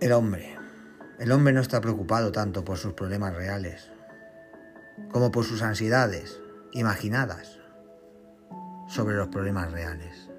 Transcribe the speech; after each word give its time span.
El 0.00 0.12
hombre. 0.12 0.56
El 1.18 1.32
hombre 1.32 1.52
no 1.52 1.60
está 1.60 1.80
preocupado 1.80 2.30
tanto 2.30 2.64
por 2.64 2.78
sus 2.78 2.92
problemas 2.92 3.34
reales 3.34 3.90
como 5.10 5.32
por 5.32 5.44
sus 5.44 5.60
ansiedades 5.62 6.40
imaginadas 6.72 7.58
sobre 8.86 9.16
los 9.16 9.26
problemas 9.26 9.72
reales. 9.72 10.30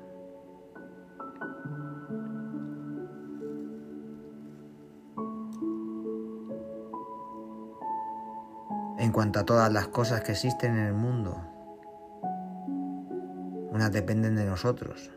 En 8.98 9.12
cuanto 9.12 9.40
a 9.40 9.46
todas 9.46 9.74
las 9.74 9.90
cosas 9.90 10.22
que 10.22 10.32
existen 10.32 10.78
en 10.78 10.86
el 10.86 10.94
mundo, 10.94 11.38
unas 13.72 13.92
dependen 13.92 14.38
de 14.38 14.46
nosotros, 14.46 15.12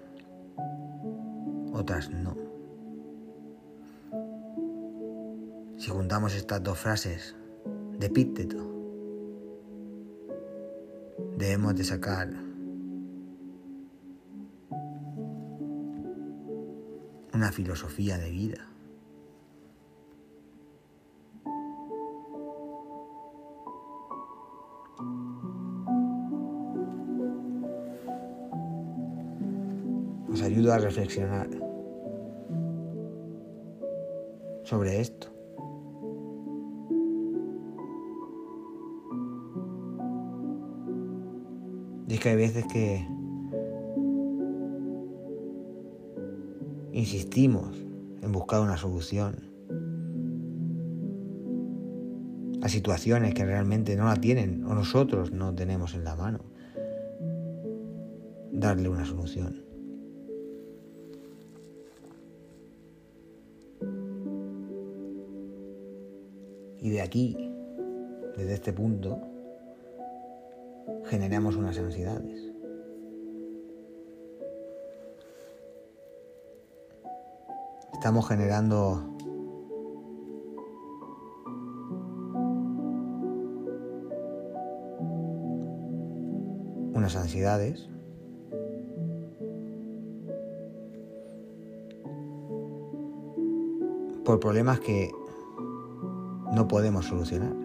otras 1.72 2.10
no. 2.10 2.41
Si 5.82 5.90
juntamos 5.90 6.36
estas 6.36 6.62
dos 6.62 6.78
frases 6.78 7.34
de 7.98 8.06
Epícteto, 8.06 8.56
debemos 11.36 11.74
de 11.74 11.82
sacar 11.82 12.28
una 17.34 17.50
filosofía 17.50 18.16
de 18.16 18.30
vida. 18.30 18.68
Nos 30.28 30.42
ayuda 30.42 30.76
a 30.76 30.78
reflexionar 30.78 31.48
sobre 34.62 35.00
esto. 35.00 35.31
Es 42.14 42.20
que 42.20 42.28
hay 42.28 42.36
veces 42.36 42.66
que 42.66 43.06
insistimos 46.92 47.74
en 48.20 48.32
buscar 48.32 48.60
una 48.60 48.76
solución 48.76 49.50
a 52.60 52.68
situaciones 52.68 53.32
que 53.32 53.46
realmente 53.46 53.96
no 53.96 54.04
la 54.04 54.16
tienen 54.16 54.62
o 54.66 54.74
nosotros 54.74 55.32
no 55.32 55.54
tenemos 55.54 55.94
en 55.94 56.04
la 56.04 56.14
mano. 56.14 56.40
Darle 58.52 58.90
una 58.90 59.06
solución. 59.06 59.64
Y 66.78 66.90
de 66.90 67.00
aquí, 67.00 67.50
desde 68.36 68.52
este 68.52 68.72
punto, 68.74 69.31
generamos 71.12 71.56
unas 71.56 71.78
ansiedades. 71.78 72.40
Estamos 77.92 78.26
generando 78.26 79.04
unas 86.94 87.14
ansiedades 87.14 87.90
por 94.24 94.40
problemas 94.40 94.80
que 94.80 95.12
no 96.54 96.66
podemos 96.68 97.04
solucionar. 97.04 97.61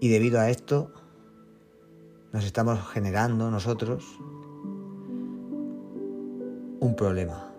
Y 0.00 0.08
debido 0.08 0.38
a 0.38 0.48
esto, 0.48 0.92
nos 2.32 2.44
estamos 2.44 2.78
generando 2.88 3.50
nosotros 3.50 4.04
un 6.78 6.94
problema. 6.94 7.52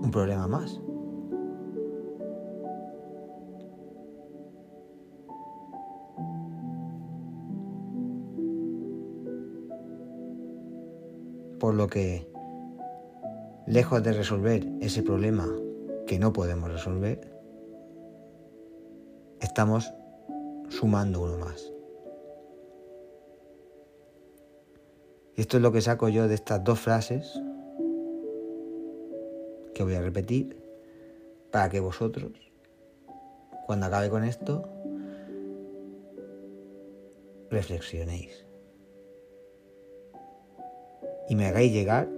Un 0.00 0.10
problema 0.10 0.46
más. 0.46 0.78
Por 11.58 11.74
lo 11.74 11.88
que, 11.88 12.30
lejos 13.66 14.02
de 14.02 14.12
resolver 14.12 14.70
ese 14.80 15.02
problema 15.02 15.46
que 16.06 16.18
no 16.18 16.32
podemos 16.32 16.70
resolver, 16.70 17.37
estamos 19.40 19.92
sumando 20.68 21.22
uno 21.22 21.38
más. 21.38 21.72
Y 25.36 25.40
esto 25.40 25.56
es 25.56 25.62
lo 25.62 25.72
que 25.72 25.80
saco 25.80 26.08
yo 26.08 26.26
de 26.26 26.34
estas 26.34 26.62
dos 26.64 26.80
frases 26.80 27.40
que 29.74 29.84
voy 29.84 29.94
a 29.94 30.00
repetir 30.00 30.60
para 31.52 31.70
que 31.70 31.80
vosotros, 31.80 32.32
cuando 33.66 33.86
acabe 33.86 34.10
con 34.10 34.24
esto, 34.24 34.68
reflexionéis 37.50 38.44
y 41.28 41.34
me 41.34 41.46
hagáis 41.46 41.72
llegar 41.72 42.08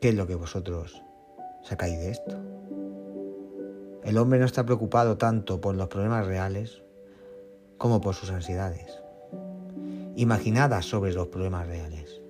qué 0.00 0.08
es 0.08 0.14
lo 0.14 0.26
que 0.26 0.34
vosotros 0.34 1.02
sacáis 1.62 1.98
de 1.98 2.10
esto. 2.10 2.36
El 4.04 4.18
hombre 4.18 4.40
no 4.40 4.46
está 4.46 4.64
preocupado 4.64 5.16
tanto 5.16 5.60
por 5.60 5.76
los 5.76 5.88
problemas 5.88 6.26
reales 6.26 6.82
como 7.78 8.00
por 8.00 8.14
sus 8.14 8.30
ansiedades, 8.30 9.00
imaginadas 10.16 10.84
sobre 10.86 11.12
los 11.12 11.28
problemas 11.28 11.66
reales. 11.66 12.20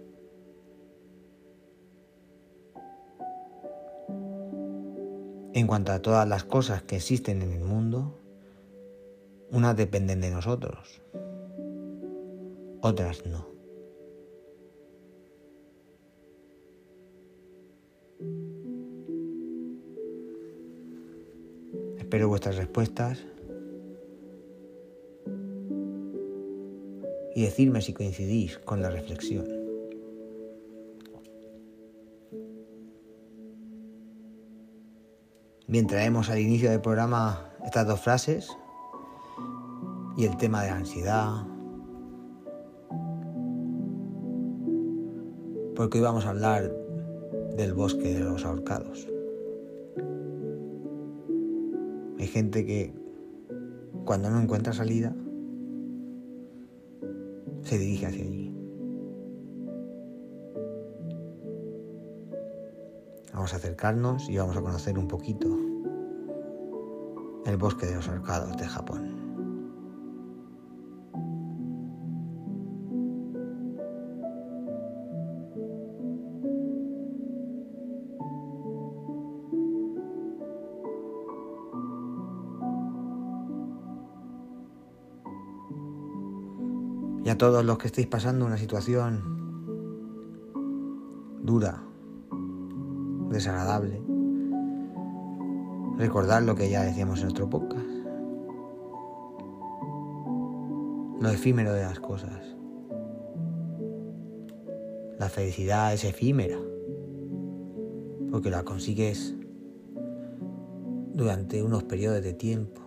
En 5.55 5.67
cuanto 5.67 5.93
a 5.93 6.01
todas 6.01 6.27
las 6.27 6.45
cosas 6.45 6.83
que 6.83 6.97
existen 6.97 7.43
en 7.43 7.53
el 7.53 7.65
mundo, 7.65 8.19
unas 9.51 9.77
dependen 9.77 10.21
de 10.21 10.31
nosotros, 10.31 11.03
otras 12.81 13.27
no. 13.27 13.52
Espero 22.13 22.29
vuestras 22.29 22.57
respuestas 22.57 23.25
y 27.35 27.43
decirme 27.43 27.81
si 27.81 27.95
coincidís 27.95 28.59
con 28.59 28.83
la 28.83 28.91
reflexión. 28.91 29.47
Bien, 35.67 35.87
traemos 35.87 36.29
al 36.29 36.41
inicio 36.41 36.69
del 36.69 36.83
programa 36.83 37.51
estas 37.65 37.87
dos 37.87 38.01
frases 38.03 38.51
y 40.19 40.27
el 40.27 40.37
tema 40.37 40.65
de 40.65 40.69
la 40.69 40.77
ansiedad, 40.77 41.47
porque 45.75 45.97
hoy 45.97 46.05
vamos 46.05 46.27
a 46.27 46.29
hablar 46.29 46.71
del 47.57 47.73
bosque 47.73 48.13
de 48.13 48.21
los 48.21 48.45
ahorcados. 48.45 49.12
Hay 52.23 52.29
gente 52.29 52.65
que 52.65 52.95
cuando 54.05 54.31
no 54.31 54.41
encuentra 54.41 54.73
salida 54.73 55.13
se 57.63 57.79
dirige 57.79 58.07
hacia 58.07 58.23
allí. 58.23 58.55
Vamos 63.35 63.53
a 63.53 63.57
acercarnos 63.57 64.31
y 64.31 64.37
vamos 64.37 64.57
a 64.57 64.61
conocer 64.61 64.97
un 65.01 65.09
poquito 65.09 65.49
el 67.45 67.57
bosque 67.57 67.87
de 67.87 67.97
los 67.97 68.09
arcados 68.09 68.57
de 68.57 68.67
Japón. 68.69 69.12
y 87.25 87.29
a 87.29 87.39
todos 87.39 87.65
los 87.65 87.79
que 87.79 87.87
estéis 87.87 88.07
pasando 88.09 88.45
una 88.45 88.57
situación 88.57 89.43
dura, 91.43 91.83
desagradable, 93.31 94.03
recordad 95.99 96.43
lo 96.43 96.55
que 96.55 96.69
ya 96.69 96.83
decíamos 96.83 97.23
en 97.23 97.29
otro 97.29 97.49
podcast. 97.49 97.87
Lo 101.21 101.29
efímero 101.29 101.73
de 101.73 101.83
las 101.83 102.01
cosas. 102.01 102.57
La 105.19 105.29
felicidad 105.29 105.95
es 105.95 106.03
efímera, 106.03 106.59
porque 108.33 108.51
la 108.51 108.65
consigues 108.65 109.37
durante 111.15 111.63
unos 111.63 111.85
periodos 111.85 112.25
de 112.25 112.33
tiempo, 112.33 112.81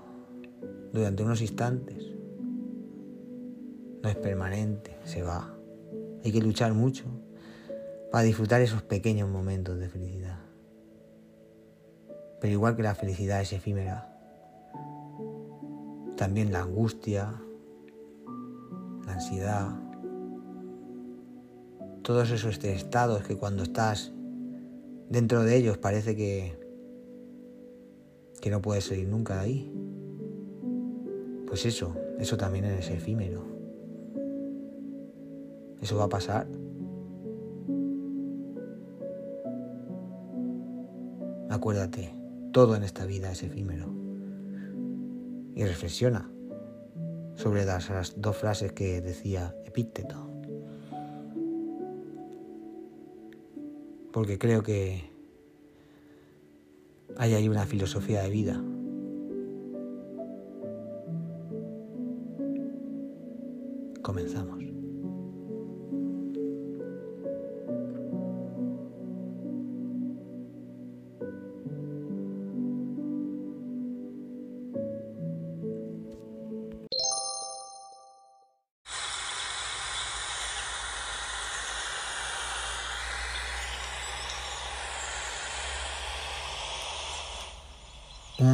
durante 0.92 1.24
unos 1.24 1.42
instantes. 1.42 2.15
No 4.06 4.12
es 4.12 4.18
permanente, 4.18 4.96
se 5.04 5.24
va. 5.24 5.52
Hay 6.24 6.31
que 6.31 6.40
luchar 6.40 6.75
mucho 6.75 7.06
para 8.12 8.24
disfrutar 8.24 8.62
esos 8.62 8.84
pequeños 8.84 9.28
momentos 9.28 9.80
de 9.80 9.90
felicidad. 9.90 10.38
Pero 12.40 12.54
igual 12.54 12.75
que 12.75 12.84
la 12.84 12.94
felicidad 12.94 13.42
es 13.42 13.52
efímera, 13.52 14.16
también 16.16 16.52
la 16.52 16.62
angustia, 16.62 17.34
la 19.07 19.13
ansiedad, 19.13 19.75
todos 22.04 22.30
esos 22.30 22.63
estados 22.63 23.24
que 23.24 23.36
cuando 23.38 23.63
estás 23.63 24.13
dentro 25.10 25.42
de 25.42 25.56
ellos 25.56 25.80
parece 25.80 26.16
que, 26.16 26.60
que 28.40 28.51
no 28.51 28.62
puedes 28.62 28.84
salir 28.84 29.08
nunca 29.08 29.38
de 29.38 29.40
ahí. 29.40 29.74
Pues 31.48 31.66
eso, 31.66 31.96
eso 32.19 32.38
también 32.38 32.66
es 32.66 32.92
efímero. 32.92 33.55
Eso 35.86 35.98
va 35.98 36.06
a 36.06 36.10
pasar. 36.10 36.48
Acuérdate, 41.48 42.12
todo 42.52 42.76
en 42.76 42.82
esta 42.82 43.06
vida 43.06 43.32
es 43.32 43.44
efímero. 43.44 43.94
Y 45.54 45.64
reflexiona 45.64 46.28
sobre 47.36 47.66
las, 47.66 48.16
dos 48.18 48.36
frases 48.36 48.72
que 48.72 49.00
decía 49.00 49.56
Epícteto. 49.64 50.28
Porque 54.12 54.40
creo 54.40 54.64
que 54.64 55.08
hay 57.16 57.36
ahí 57.36 57.48
una 57.48 57.68
filosofía 57.68 58.24
de 58.24 58.30
vida. 58.32 58.60
Comenzamos. 64.02 64.55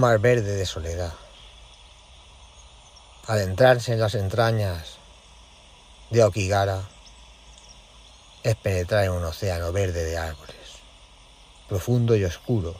Mar 0.01 0.17
verde 0.17 0.55
de 0.55 0.65
soledad. 0.65 1.13
Adentrarse 3.27 3.93
en 3.93 3.99
las 3.99 4.15
entrañas 4.15 4.97
de 6.09 6.23
Okigara 6.23 6.81
es 8.41 8.55
penetrar 8.55 9.03
en 9.03 9.11
un 9.11 9.23
océano 9.23 9.71
verde 9.71 10.03
de 10.03 10.17
árboles, 10.17 10.55
profundo 11.69 12.15
y 12.15 12.25
oscuro, 12.25 12.75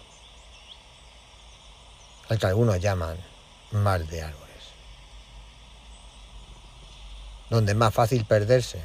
al 2.27 2.39
que 2.39 2.47
algunos 2.47 2.79
llaman 2.79 3.23
mar 3.69 4.03
de 4.07 4.23
árboles, 4.23 4.63
donde 7.51 7.73
es 7.73 7.77
más 7.77 7.93
fácil 7.93 8.25
perderse. 8.25 8.83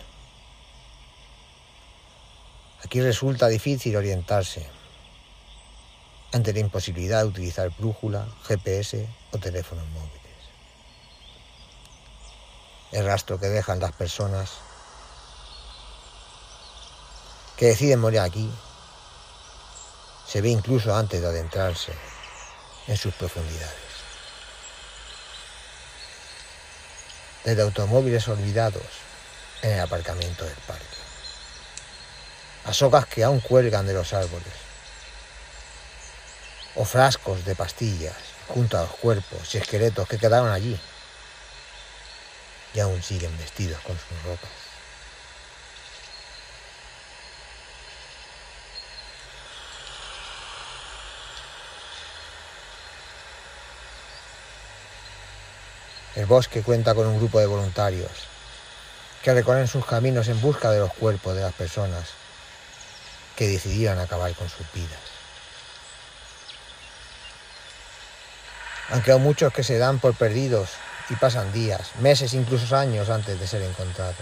Aquí 2.84 3.00
resulta 3.00 3.48
difícil 3.48 3.96
orientarse 3.96 4.75
ante 6.36 6.52
la 6.52 6.60
imposibilidad 6.60 7.22
de 7.22 7.28
utilizar 7.28 7.70
brújula, 7.78 8.28
GPS 8.46 9.08
o 9.32 9.38
teléfonos 9.38 9.86
móviles. 9.88 10.20
El 12.92 13.06
rastro 13.06 13.40
que 13.40 13.48
dejan 13.48 13.80
las 13.80 13.92
personas 13.92 14.50
que 17.56 17.66
deciden 17.66 18.00
morir 18.00 18.20
aquí 18.20 18.52
se 20.28 20.42
ve 20.42 20.50
incluso 20.50 20.94
antes 20.94 21.22
de 21.22 21.26
adentrarse 21.26 21.92
en 22.86 22.96
sus 22.98 23.14
profundidades. 23.14 23.74
Desde 27.44 27.62
automóviles 27.62 28.28
olvidados 28.28 28.82
en 29.62 29.72
el 29.72 29.80
aparcamiento 29.80 30.44
del 30.44 30.56
parque, 30.66 30.84
a 32.64 32.74
socas 32.74 33.06
que 33.06 33.24
aún 33.24 33.40
cuelgan 33.40 33.86
de 33.86 33.94
los 33.94 34.12
árboles, 34.12 34.66
o 36.76 36.84
frascos 36.84 37.44
de 37.44 37.54
pastillas 37.54 38.16
junto 38.48 38.78
a 38.78 38.82
los 38.82 38.90
cuerpos 38.96 39.54
y 39.54 39.58
esqueletos 39.58 40.06
que 40.08 40.18
quedaron 40.18 40.50
allí 40.50 40.78
y 42.74 42.80
aún 42.80 43.02
siguen 43.02 43.36
vestidos 43.38 43.80
con 43.80 43.96
sus 43.96 44.22
ropas. 44.24 44.50
El 56.14 56.24
bosque 56.24 56.62
cuenta 56.62 56.94
con 56.94 57.06
un 57.06 57.18
grupo 57.18 57.40
de 57.40 57.46
voluntarios 57.46 58.10
que 59.22 59.34
recorren 59.34 59.68
sus 59.68 59.84
caminos 59.84 60.28
en 60.28 60.40
busca 60.40 60.70
de 60.70 60.78
los 60.78 60.92
cuerpos 60.94 61.34
de 61.34 61.42
las 61.42 61.52
personas 61.52 62.08
que 63.36 63.48
decidieron 63.48 63.98
acabar 63.98 64.32
con 64.34 64.48
sus 64.48 64.70
vidas. 64.72 65.15
Aunque 68.90 69.12
hay 69.12 69.18
muchos 69.18 69.52
que 69.52 69.64
se 69.64 69.78
dan 69.78 69.98
por 69.98 70.14
perdidos 70.14 70.70
y 71.08 71.14
pasan 71.16 71.52
días, 71.52 71.90
meses, 72.00 72.34
incluso 72.34 72.76
años 72.76 73.08
antes 73.10 73.38
de 73.38 73.46
ser 73.46 73.62
encontrados. 73.62 74.16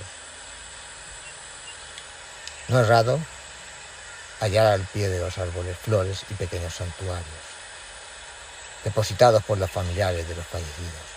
No 2.69 2.81
es 2.81 2.89
raro 2.89 3.21
hallar 4.41 4.67
al 4.67 4.81
pie 4.83 5.09
de 5.09 5.21
los 5.21 5.37
árboles 5.39 5.77
flores 5.79 6.25
y 6.31 6.35
pequeños 6.35 6.75
santuarios, 6.75 7.25
depositados 8.85 9.43
por 9.45 9.59
los 9.59 9.71
familiares 9.71 10.27
de 10.29 10.35
los 10.35 10.47
fallecidos. 10.47 11.15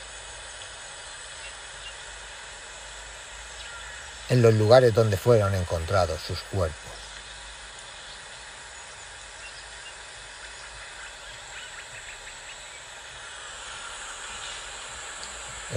En 4.29 4.41
los 4.41 4.53
lugares 4.53 4.93
donde 4.93 5.15
fueron 5.15 5.55
encontrados 5.55 6.19
sus 6.21 6.39
cuerpos. 6.51 7.06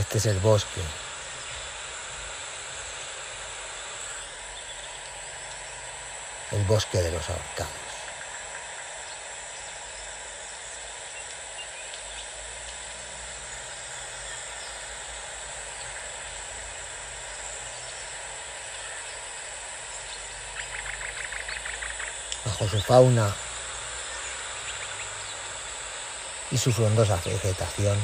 Este 0.01 0.17
es 0.17 0.25
el 0.25 0.39
bosque. 0.39 0.81
El 6.53 6.65
bosque 6.65 7.03
de 7.03 7.13
los 7.13 7.29
ahorcados. 7.29 7.71
Bajo 22.47 22.69
su 22.69 22.81
fauna 22.81 23.35
y 26.51 26.57
su 26.57 26.73
frondosa 26.73 27.21
vegetación, 27.23 27.99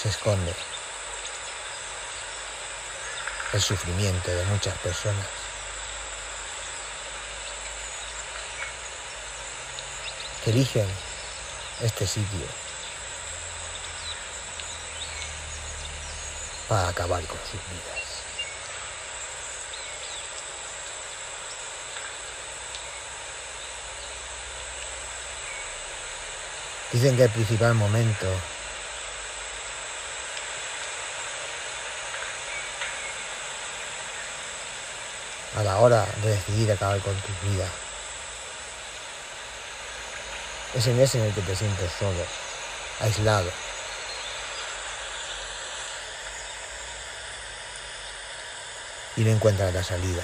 se 0.00 0.08
esconde 0.08 0.54
el 3.52 3.60
sufrimiento 3.60 4.30
de 4.30 4.44
muchas 4.44 4.76
personas. 4.78 5.26
que 10.44 10.50
eligen 10.50 10.88
este 11.82 12.06
sitio 12.06 12.46
para 16.66 16.88
acabar 16.88 17.22
con 17.24 17.36
sus 17.40 17.60
vidas. 17.68 18.00
Dicen 26.90 27.16
que 27.18 27.24
el 27.24 27.30
principal 27.30 27.74
momento 27.74 28.26
a 35.56 35.62
la 35.62 35.78
hora 35.78 36.06
de 36.22 36.30
decidir 36.30 36.70
acabar 36.70 37.00
con 37.00 37.14
tu 37.14 37.48
vida. 37.48 37.66
Es 40.74 40.86
en 40.86 41.00
ese 41.00 41.18
en 41.18 41.24
el 41.24 41.34
que 41.34 41.40
te 41.42 41.56
sientes 41.56 41.90
solo, 41.98 42.24
aislado. 43.00 43.50
Y 49.16 49.22
no 49.22 49.30
encuentras 49.30 49.74
la 49.74 49.82
salida. 49.82 50.22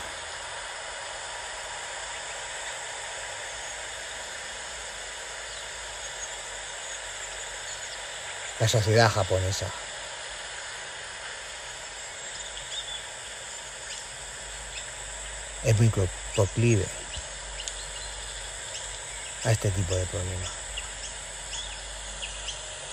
La 8.61 8.69
sociedad 8.69 9.11
japonesa. 9.11 9.67
Es 15.67 15.77
muy 15.81 15.91
proclive 16.37 16.87
a 19.43 19.51
este 19.51 19.69
tipo 19.73 19.97
de 19.97 20.07
problemas. 20.07 20.51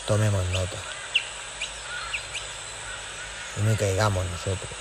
Tomemos 0.08 0.44
nota. 0.50 0.78
Y 3.58 3.62
no 3.62 3.78
caigamos 3.78 4.26
nosotros. 4.26 4.72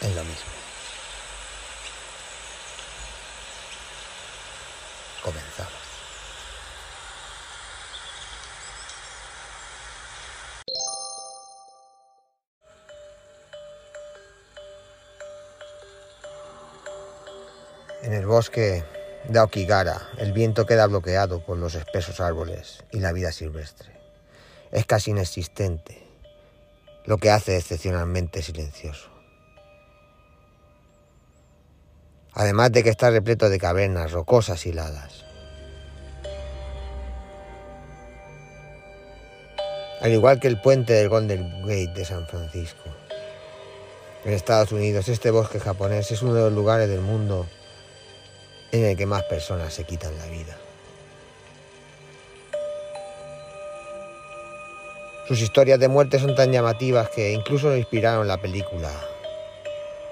Es 0.00 0.14
lo 0.16 0.24
mismo. 0.24 0.63
Bosque 18.34 18.82
de 19.28 19.38
Aokigara, 19.38 20.08
el 20.18 20.32
viento 20.32 20.66
queda 20.66 20.88
bloqueado 20.88 21.46
por 21.46 21.56
los 21.56 21.76
espesos 21.76 22.18
árboles 22.18 22.82
y 22.90 22.98
la 22.98 23.12
vida 23.12 23.30
silvestre. 23.30 23.92
Es 24.72 24.86
casi 24.86 25.12
inexistente, 25.12 26.04
lo 27.04 27.18
que 27.18 27.30
hace 27.30 27.56
excepcionalmente 27.56 28.42
silencioso. 28.42 29.08
Además 32.32 32.72
de 32.72 32.82
que 32.82 32.90
está 32.90 33.08
repleto 33.10 33.48
de 33.48 33.60
cavernas 33.60 34.10
rocosas 34.10 34.66
y 34.66 34.70
heladas. 34.70 35.24
Al 40.00 40.10
igual 40.10 40.40
que 40.40 40.48
el 40.48 40.60
puente 40.60 40.92
del 40.94 41.08
Golden 41.08 41.62
Gate 41.62 41.94
de 41.94 42.04
San 42.04 42.26
Francisco. 42.26 42.82
En 44.24 44.32
Estados 44.32 44.72
Unidos, 44.72 45.08
este 45.08 45.30
bosque 45.30 45.60
japonés 45.60 46.10
es 46.10 46.20
uno 46.22 46.34
de 46.34 46.40
los 46.40 46.52
lugares 46.52 46.88
del 46.88 47.00
mundo 47.00 47.46
en 48.74 48.84
el 48.84 48.96
que 48.96 49.06
más 49.06 49.22
personas 49.24 49.72
se 49.72 49.84
quitan 49.84 50.18
la 50.18 50.26
vida. 50.26 50.56
Sus 55.28 55.40
historias 55.40 55.78
de 55.78 55.86
muerte 55.86 56.18
son 56.18 56.34
tan 56.34 56.50
llamativas 56.50 57.08
que 57.10 57.32
incluso 57.32 57.76
inspiraron 57.76 58.26
la 58.26 58.38
película 58.38 58.90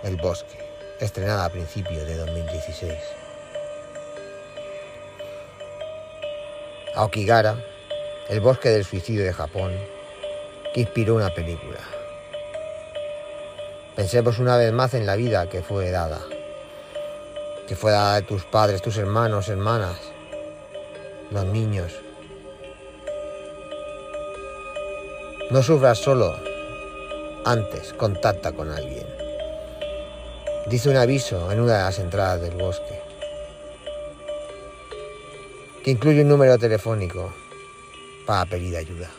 El 0.04 0.16
Bosque, 0.16 0.58
estrenada 1.00 1.44
a 1.44 1.48
principios 1.48 2.06
de 2.06 2.16
2016. 2.16 2.92
Aokigara, 6.94 7.56
El 8.28 8.40
Bosque 8.40 8.68
del 8.68 8.84
Suicidio 8.84 9.24
de 9.24 9.32
Japón, 9.32 9.72
que 10.72 10.82
inspiró 10.82 11.16
una 11.16 11.34
película. 11.34 11.80
Pensemos 13.96 14.38
una 14.38 14.56
vez 14.56 14.72
más 14.72 14.94
en 14.94 15.04
la 15.04 15.16
vida 15.16 15.48
que 15.48 15.62
fue 15.62 15.90
dada 15.90 16.20
que 17.66 17.76
fuera 17.76 18.14
de 18.14 18.22
tus 18.22 18.44
padres, 18.44 18.82
tus 18.82 18.96
hermanos, 18.96 19.48
hermanas, 19.48 19.98
los 21.30 21.44
niños. 21.46 21.92
No 25.50 25.62
sufras 25.62 25.98
solo. 25.98 26.34
Antes, 27.44 27.92
contacta 27.94 28.52
con 28.52 28.70
alguien. 28.70 29.06
Dice 30.66 30.88
un 30.88 30.96
aviso 30.96 31.50
en 31.50 31.60
una 31.60 31.78
de 31.78 31.82
las 31.84 31.98
entradas 31.98 32.40
del 32.40 32.54
bosque, 32.54 33.00
que 35.84 35.90
incluye 35.90 36.22
un 36.22 36.28
número 36.28 36.56
telefónico 36.58 37.32
para 38.26 38.46
pedir 38.46 38.76
ayuda. 38.76 39.10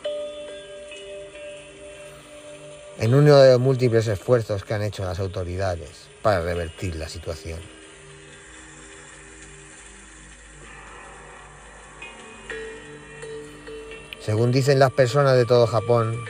En 2.99 3.13
uno 3.13 3.37
de 3.37 3.51
los 3.51 3.59
múltiples 3.59 4.07
esfuerzos 4.07 4.63
que 4.63 4.73
han 4.73 4.83
hecho 4.83 5.03
las 5.03 5.19
autoridades 5.19 6.07
para 6.21 6.41
revertir 6.41 6.95
la 6.95 7.09
situación. 7.09 7.59
Según 14.23 14.53
dicen 14.53 14.79
las 14.79 14.91
personas 14.93 15.35
de 15.35 15.45
todo 15.45 15.67
Japón, 15.67 16.23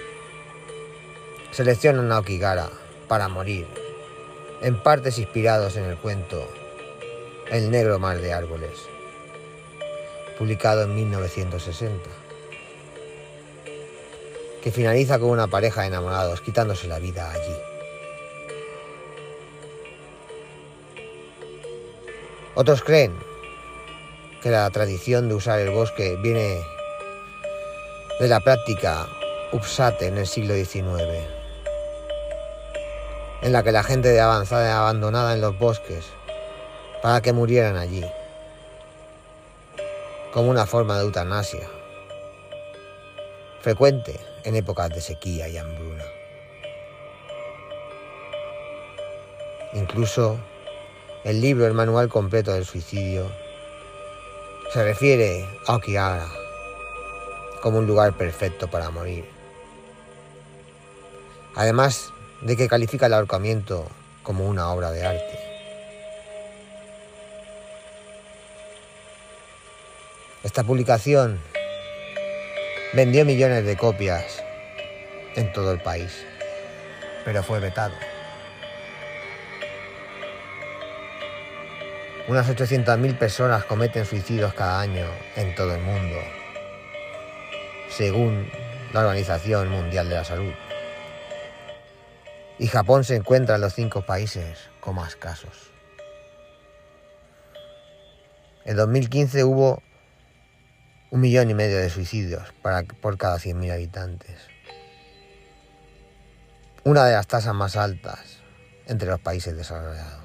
seleccionan 1.51 2.11
a 2.11 2.17
Okigara 2.17 2.71
para 3.07 3.27
morir, 3.27 3.67
en 4.61 4.81
partes 4.81 5.19
inspirados 5.19 5.75
en 5.75 5.83
el 5.83 5.97
cuento 5.97 6.43
El 7.51 7.69
negro 7.69 7.99
mar 7.99 8.19
de 8.19 8.33
árboles, 8.33 8.79
publicado 10.39 10.81
en 10.81 10.95
1960, 10.95 12.09
que 14.63 14.71
finaliza 14.71 15.19
con 15.19 15.29
una 15.29 15.45
pareja 15.45 15.81
de 15.81 15.89
enamorados 15.89 16.41
quitándose 16.41 16.87
la 16.87 16.97
vida 16.97 17.29
allí. 17.29 17.55
Otros 22.55 22.81
creen 22.81 23.13
que 24.41 24.49
la 24.49 24.67
tradición 24.71 25.29
de 25.29 25.35
usar 25.35 25.59
el 25.59 25.69
bosque 25.69 26.17
viene 26.23 26.63
de 28.19 28.27
la 28.27 28.39
práctica 28.39 29.07
Upsate 29.51 30.05
en 30.05 30.17
el 30.19 30.27
siglo 30.27 30.53
XIX, 30.53 30.85
en 33.41 33.51
la 33.51 33.63
que 33.63 33.71
la 33.71 33.83
gente 33.83 34.09
de 34.09 34.19
avanzada 34.19 34.77
abandonada 34.77 35.33
en 35.33 35.41
los 35.41 35.57
bosques 35.57 36.05
para 37.01 37.21
que 37.21 37.33
murieran 37.33 37.75
allí, 37.75 38.05
como 40.31 40.49
una 40.49 40.67
forma 40.67 40.95
de 40.97 41.05
eutanasia, 41.05 41.67
frecuente 43.61 44.19
en 44.43 44.55
épocas 44.55 44.89
de 44.89 45.01
sequía 45.01 45.47
y 45.47 45.57
hambruna. 45.57 46.05
Incluso 49.73 50.37
el 51.23 51.41
libro 51.41 51.65
El 51.65 51.73
Manual 51.73 52.09
Completo 52.09 52.53
del 52.53 52.65
Suicidio 52.65 53.31
se 54.71 54.83
refiere 54.83 55.47
a 55.65 55.75
Okigara 55.75 56.42
como 57.63 57.77
un 57.77 57.87
lugar 57.87 58.11
perfecto 58.17 58.69
para 58.69 58.89
morir. 58.89 59.23
Además 61.55 62.11
de 62.41 62.57
que 62.57 62.67
califica 62.67 63.05
el 63.05 63.13
ahorcamiento 63.13 63.87
como 64.21 64.49
una 64.49 64.69
obra 64.69 64.91
de 64.91 65.05
arte. 65.05 65.39
Esta 70.43 70.65
publicación 70.65 71.39
vendió 72.91 73.23
millones 73.23 73.63
de 73.63 73.77
copias 73.77 74.43
en 75.37 75.53
todo 75.53 75.71
el 75.71 75.81
país, 75.81 76.11
pero 77.23 77.43
fue 77.43 77.61
vetado. 77.61 77.95
Unas 82.27 82.45
800.000 82.49 83.17
personas 83.17 83.63
cometen 83.63 84.05
suicidios 84.05 84.53
cada 84.53 84.81
año 84.81 85.07
en 85.37 85.55
todo 85.55 85.73
el 85.73 85.81
mundo 85.81 86.42
según 87.95 88.49
la 88.91 89.01
Organización 89.01 89.69
Mundial 89.69 90.09
de 90.09 90.15
la 90.15 90.23
Salud. 90.23 90.53
Y 92.57 92.67
Japón 92.67 93.03
se 93.03 93.15
encuentra 93.15 93.55
en 93.55 93.61
los 93.61 93.73
cinco 93.73 94.05
países 94.05 94.57
con 94.79 94.95
más 94.95 95.15
casos. 95.15 95.71
En 98.65 98.77
2015 98.77 99.43
hubo 99.43 99.81
un 101.11 101.21
millón 101.21 101.49
y 101.49 101.53
medio 101.53 101.77
de 101.77 101.89
suicidios 101.89 102.53
por 103.01 103.17
cada 103.17 103.37
100.000 103.37 103.71
habitantes. 103.71 104.37
Una 106.83 107.05
de 107.05 107.13
las 107.13 107.27
tasas 107.27 107.53
más 107.53 107.75
altas 107.75 108.39
entre 108.87 109.07
los 109.09 109.19
países 109.19 109.55
desarrollados. 109.55 110.22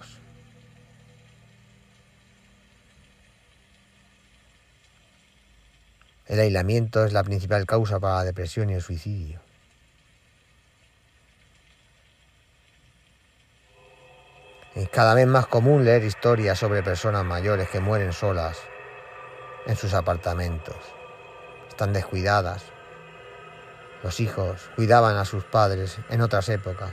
El 6.28 6.38
aislamiento 6.40 7.04
es 7.04 7.12
la 7.12 7.24
principal 7.24 7.66
causa 7.66 7.98
para 7.98 8.16
la 8.16 8.24
depresión 8.24 8.70
y 8.70 8.74
el 8.74 8.82
suicidio. 8.82 9.40
Es 14.74 14.88
cada 14.90 15.14
vez 15.14 15.26
más 15.26 15.48
común 15.48 15.84
leer 15.84 16.04
historias 16.04 16.58
sobre 16.58 16.84
personas 16.84 17.24
mayores 17.24 17.68
que 17.68 17.80
mueren 17.80 18.12
solas 18.12 18.58
en 19.66 19.74
sus 19.74 19.92
apartamentos. 19.94 20.76
Están 21.68 21.92
descuidadas. 21.92 22.62
Los 24.04 24.20
hijos 24.20 24.70
cuidaban 24.76 25.16
a 25.16 25.24
sus 25.24 25.44
padres 25.44 25.98
en 26.10 26.20
otras 26.20 26.48
épocas. 26.48 26.92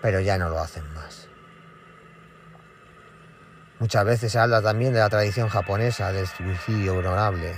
pero 0.00 0.20
ya 0.20 0.38
no 0.38 0.48
lo 0.48 0.58
hacen 0.58 0.84
más. 0.94 1.27
Muchas 3.80 4.04
veces 4.04 4.32
se 4.32 4.38
habla 4.40 4.60
también 4.60 4.92
de 4.92 4.98
la 4.98 5.08
tradición 5.08 5.48
japonesa 5.48 6.12
del 6.12 6.26
suicidio 6.26 6.96
honorable 6.96 7.54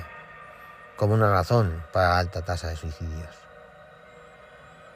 como 0.96 1.14
una 1.14 1.30
razón 1.30 1.82
para 1.92 2.10
la 2.10 2.18
alta 2.18 2.42
tasa 2.42 2.68
de 2.68 2.76
suicidios. 2.76 3.34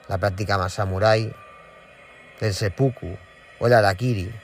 La 0.07 0.19
práctica 0.19 0.59
más 0.59 0.75
samurái 0.75 1.35
del 2.41 2.53
seppuku 2.53 3.17
o 3.59 3.67
el 3.67 3.73
arakiri 3.73 4.39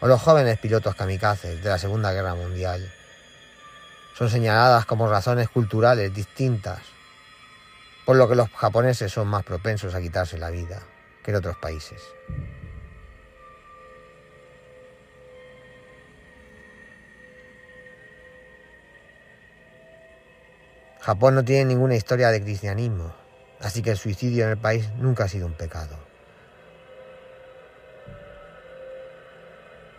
o 0.00 0.08
los 0.08 0.20
jóvenes 0.20 0.58
pilotos 0.58 0.96
kamikazes 0.96 1.62
de 1.62 1.70
la 1.70 1.78
Segunda 1.78 2.12
Guerra 2.12 2.34
Mundial 2.34 2.92
son 4.18 4.28
señaladas 4.28 4.86
como 4.86 5.08
razones 5.08 5.48
culturales 5.48 6.12
distintas, 6.12 6.80
por 8.04 8.16
lo 8.16 8.28
que 8.28 8.34
los 8.34 8.50
japoneses 8.50 9.12
son 9.12 9.28
más 9.28 9.44
propensos 9.44 9.94
a 9.94 10.00
quitarse 10.00 10.38
la 10.38 10.50
vida 10.50 10.82
que 11.22 11.30
en 11.30 11.36
otros 11.36 11.56
países. 11.56 12.02
Japón 21.04 21.34
no 21.34 21.44
tiene 21.44 21.66
ninguna 21.66 21.96
historia 21.96 22.30
de 22.30 22.40
cristianismo, 22.40 23.14
así 23.60 23.82
que 23.82 23.90
el 23.90 23.98
suicidio 23.98 24.44
en 24.44 24.52
el 24.52 24.56
país 24.56 24.88
nunca 24.96 25.24
ha 25.24 25.28
sido 25.28 25.44
un 25.46 25.52
pecado. 25.52 25.98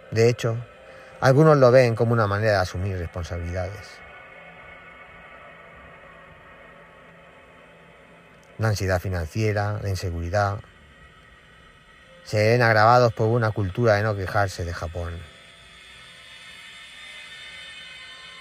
De 0.09 0.27
hecho, 0.29 0.57
algunos 1.21 1.57
lo 1.57 1.69
ven 1.69 1.93
como 1.93 2.13
una 2.13 2.25
manera 2.25 2.53
de 2.53 2.57
asumir 2.57 2.97
responsabilidades. 2.97 3.87
La 8.57 8.69
ansiedad 8.69 8.99
financiera, 8.99 9.79
la 9.83 9.89
inseguridad, 9.89 10.57
se 12.23 12.49
ven 12.49 12.63
agravados 12.63 13.13
por 13.13 13.27
una 13.27 13.51
cultura 13.51 13.93
de 13.93 14.01
no 14.01 14.15
quejarse 14.15 14.65
de 14.65 14.73
Japón. 14.73 15.13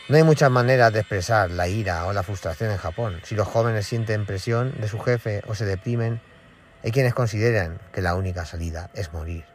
No 0.06 0.18
hay 0.18 0.22
muchas 0.22 0.50
maneras 0.50 0.92
de 0.92 1.00
expresar 1.00 1.50
la 1.50 1.66
ira 1.66 2.04
o 2.04 2.12
la 2.12 2.22
frustración 2.22 2.70
en 2.70 2.76
Japón. 2.76 3.20
Si 3.24 3.34
los 3.34 3.48
jóvenes 3.48 3.86
sienten 3.86 4.26
presión 4.26 4.78
de 4.78 4.86
su 4.86 4.98
jefe 4.98 5.40
o 5.46 5.54
se 5.54 5.64
deprimen, 5.64 6.20
hay 6.82 6.90
quienes 6.90 7.14
consideran 7.14 7.80
que 7.90 8.02
la 8.02 8.14
única 8.14 8.44
salida 8.44 8.90
es 8.92 9.14
morir. 9.14 9.46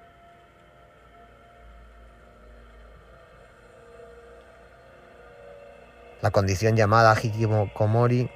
La 6.23 6.31
condición 6.31 6.75
llamada 6.75 7.15
hikikomori, 7.15 8.31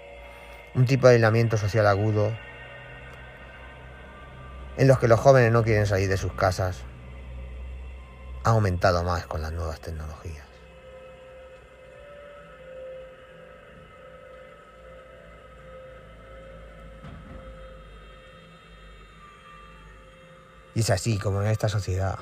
un 0.76 0.86
tipo 0.86 1.08
de 1.08 1.16
aislamiento 1.16 1.58
social 1.58 1.88
agudo, 1.88 2.32
en 4.78 4.88
los 4.88 5.00
que 5.00 5.08
los 5.08 5.20
jóvenes 5.20 5.52
no 5.52 5.64
quieren 5.64 5.88
salir 5.88 6.10
de 6.10 6.18
sus 6.18 6.34
casas, 6.34 6.78
ha 8.44 8.52
aumentado 8.52 9.04
más 9.04 9.26
con 9.26 9.42
las 9.42 9.52
nuevas 9.52 9.80
tecnologías. 9.80 10.53
Y 20.76 20.82
es 20.82 20.90
así 20.90 21.20
como 21.20 21.42
en 21.42 21.50
esta 21.50 21.70
sociedad. 21.70 22.18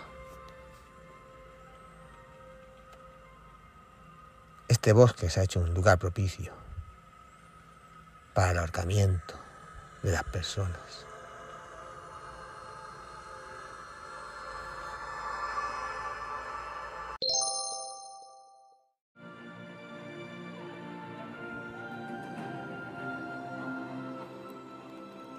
Este 4.68 4.94
bosque 4.94 5.30
se 5.30 5.40
ha 5.40 5.44
hecho 5.44 5.60
un 5.60 5.74
lugar 5.74 6.00
propicio 6.00 6.54
para 8.34 8.52
el 8.52 8.58
ahorcamiento 8.58 9.36
de 10.02 10.12
las 10.12 10.24
personas. 10.24 11.06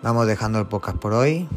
Vamos 0.03 0.27
dejando 0.27 0.59
el 0.59 0.67
podcast 0.67 0.99
por 0.99 1.13
hoy. 1.13 1.49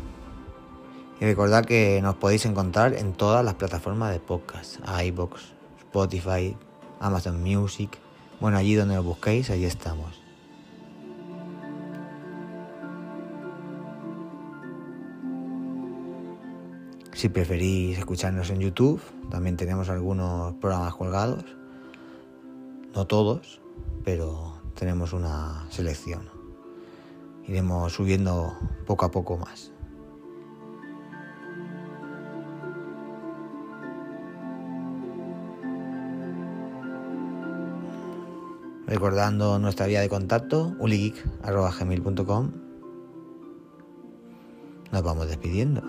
Y 1.20 1.24
recordad 1.24 1.64
que 1.64 2.02
nos 2.02 2.16
podéis 2.16 2.46
encontrar 2.46 2.94
en 2.94 3.14
todas 3.14 3.44
las 3.46 3.54
plataformas 3.54 4.12
de 4.12 4.20
podcast, 4.20 4.80
iBox, 5.06 5.54
Spotify, 5.80 6.58
Amazon 7.00 7.42
Music. 7.42 7.98
Bueno, 8.42 8.58
allí 8.58 8.76
donde 8.76 8.96
lo 8.96 9.04
busquéis, 9.04 9.50
allí 9.50 9.64
estamos. 9.64 10.22
Si 17.14 17.30
preferís 17.30 17.98
escucharnos 17.98 18.50
en 18.50 18.60
YouTube, 18.60 19.02
también 19.30 19.56
tenemos 19.56 19.88
algunos 19.88 20.54
programas 20.56 20.96
colgados. 20.96 21.46
No 22.94 23.08
todos, 23.08 23.62
pero 24.04 24.62
tenemos 24.76 25.14
una 25.14 25.66
selección. 25.70 26.30
Iremos 27.48 27.94
subiendo 27.94 28.58
poco 28.86 29.06
a 29.06 29.12
poco 29.12 29.38
más. 29.38 29.72
Recordando 38.88 39.60
nuestra 39.60 39.88
vía 39.88 40.02
de 40.02 40.10
contacto, 40.10 40.76
uligeek.com. 40.80 42.52
Nos 44.92 45.04
vamos 45.04 45.28
despidiendo. 45.28 45.82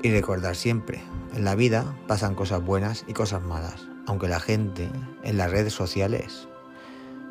Y 0.00 0.12
recordar 0.12 0.54
siempre, 0.54 1.02
en 1.34 1.44
la 1.44 1.56
vida 1.56 1.96
pasan 2.06 2.36
cosas 2.36 2.64
buenas 2.64 3.04
y 3.08 3.14
cosas 3.14 3.42
malas, 3.42 3.88
aunque 4.06 4.28
la 4.28 4.38
gente 4.38 4.88
en 5.24 5.36
las 5.36 5.50
redes 5.50 5.72
sociales 5.72 6.48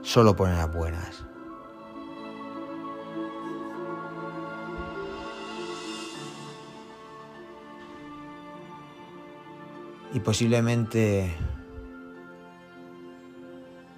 solo 0.01 0.35
pone 0.35 0.53
las 0.53 0.73
buenas. 0.73 1.26
Y 10.13 10.19
posiblemente 10.19 11.35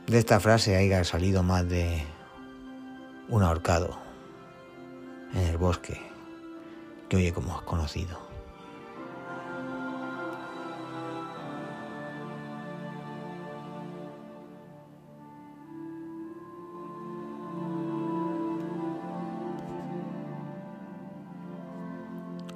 de 0.07 0.17
esta 0.17 0.39
frase 0.39 0.75
haya 0.75 1.03
salido 1.03 1.43
más 1.43 1.69
de 1.69 2.03
un 3.29 3.43
ahorcado 3.43 3.97
en 5.33 5.41
el 5.41 5.57
bosque 5.57 6.01
que 7.07 7.17
hoy 7.17 7.31
como 7.31 7.63
conocido. 7.63 8.17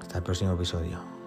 Hasta 0.01 0.17
el 0.17 0.23
próximo 0.23 0.53
episodio. 0.53 1.22